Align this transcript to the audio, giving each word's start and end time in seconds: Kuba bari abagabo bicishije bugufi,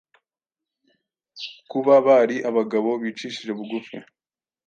Kuba 1.71 1.93
bari 2.07 2.35
abagabo 2.49 2.89
bicishije 3.01 3.51
bugufi, 3.57 3.95